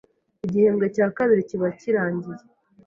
igihembwe 0.45 0.85
cya 0.95 1.07
kabiri 1.17 1.47
kiba 1.49 1.67
kirangiye 1.79 2.43